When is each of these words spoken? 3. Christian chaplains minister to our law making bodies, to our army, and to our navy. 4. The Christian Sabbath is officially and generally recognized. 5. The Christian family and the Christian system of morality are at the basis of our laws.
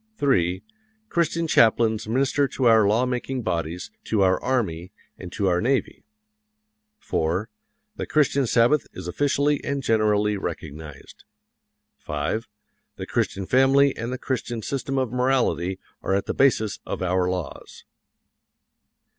3. 0.17 0.63
Christian 1.09 1.45
chaplains 1.45 2.07
minister 2.07 2.47
to 2.47 2.65
our 2.65 2.87
law 2.87 3.05
making 3.05 3.43
bodies, 3.43 3.91
to 4.03 4.23
our 4.23 4.41
army, 4.41 4.91
and 5.15 5.31
to 5.31 5.45
our 5.45 5.61
navy. 5.61 6.03
4. 6.97 7.49
The 7.97 8.07
Christian 8.07 8.47
Sabbath 8.47 8.87
is 8.93 9.07
officially 9.07 9.63
and 9.63 9.83
generally 9.83 10.37
recognized. 10.37 11.23
5. 11.99 12.47
The 12.95 13.05
Christian 13.05 13.45
family 13.45 13.95
and 13.95 14.11
the 14.11 14.17
Christian 14.17 14.63
system 14.63 14.97
of 14.97 15.11
morality 15.13 15.77
are 16.01 16.15
at 16.15 16.25
the 16.25 16.33
basis 16.33 16.79
of 16.83 17.03
our 17.03 17.29
laws. 17.29 17.83